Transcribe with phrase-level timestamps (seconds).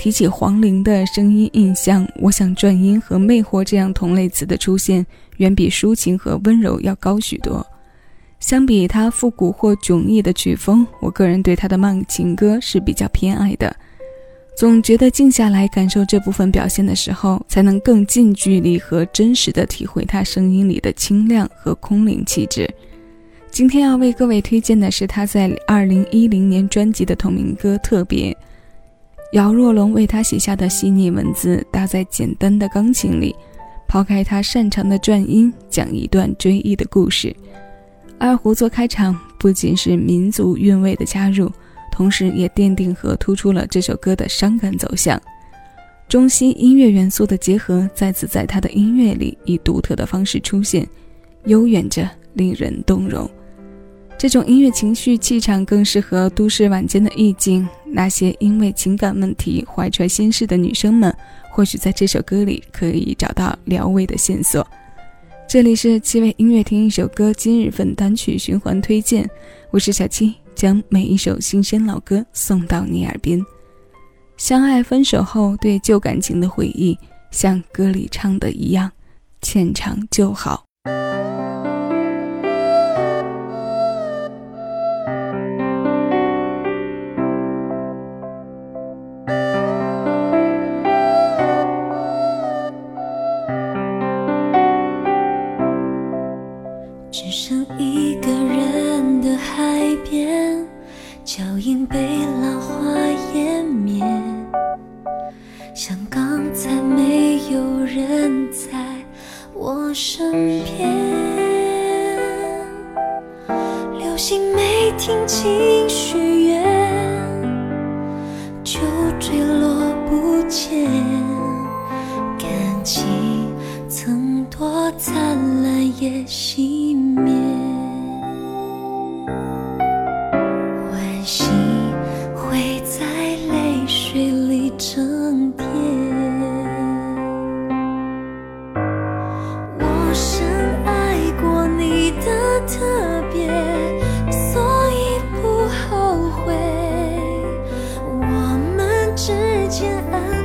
[0.00, 5.04] 提起黄龄的声音印象，我想转音和魅惑这样同类词的出现，
[5.36, 7.64] 远比抒情和温柔要高许多。
[8.38, 13.76] 相比他复古或迥异的曲风，我个人对他的慢情歌是比较偏爱的。
[14.56, 22.66] 总觉得静下来感受这部分表现的时候，才能更近距离和真实的体会他声音里的清亮和空灵气质。
[23.50, 28.32] 今天要为各位推荐的是他在二零一零年专辑的同名歌《特别》。
[29.32, 33.34] 姚若龙为他写下的细腻文字搭在简单的钢琴里，
[33.86, 37.34] 抛开他擅长的转音，讲一段追忆的故事。
[38.18, 41.48] 二胡做开场，不仅是民族韵味的加入，
[41.92, 45.20] 同时也奠定和突出了这首歌的伤感走向。
[46.08, 50.84] 中西音乐元素的结合，再次在他的音乐里以独特的方式出现，
[51.44, 53.30] 悠远着，令人动容。
[54.20, 57.66] 这种音乐情绪气场更适合都市晚间的意境。
[57.86, 61.10] 那些因为情感问题怀揣心事的女生们，
[61.48, 64.66] 或许在这首歌里可以找到疗慰的线索。
[65.48, 69.26] 这里是七位音乐听一首歌今日份单曲循环推荐，
[69.70, 73.42] 我是小七，将每一首新鲜老歌送到你耳边。
[74.36, 76.94] 相爱分手后，对旧感情的回忆，
[77.30, 78.92] 像歌里唱的一样，
[79.40, 80.66] 浅尝就好。
[97.12, 100.64] 只剩一个人的海边，
[101.24, 101.98] 脚印被
[102.40, 102.84] 浪花
[103.34, 104.00] 湮灭，
[105.74, 108.78] 像刚才没有人在
[109.52, 110.30] 我身
[110.62, 110.88] 边，
[113.98, 115.79] 流星没听清。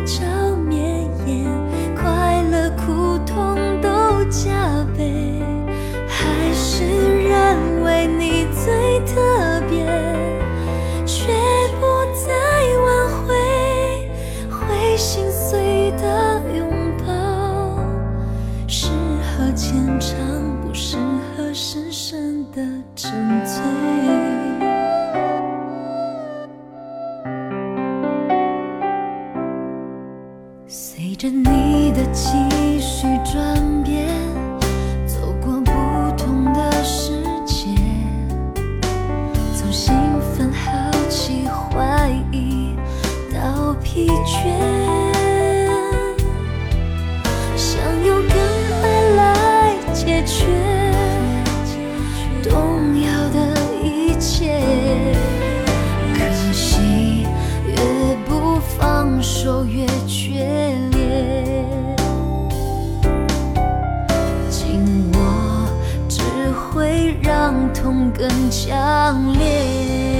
[0.06, 0.45] 随
[43.86, 44.42] 疲倦，
[47.56, 48.36] 想用更
[48.82, 48.84] 爱
[49.16, 50.46] 来解决，
[52.44, 53.38] 动摇的
[53.82, 53.86] 一
[54.20, 54.60] 切，
[56.14, 56.20] 可
[56.52, 57.26] 惜
[57.68, 57.74] 越
[58.28, 61.64] 不放手越决裂，
[64.50, 65.18] 紧握
[66.10, 66.22] 只
[66.52, 70.15] 会让痛更强烈。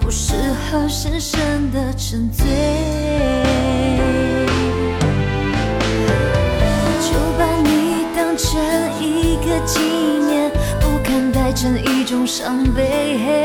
[0.00, 2.46] 不适合深深的沉醉，
[7.00, 8.60] 就把你当成
[9.00, 10.50] 一个纪念，
[10.80, 13.39] 不看待成一种伤悲。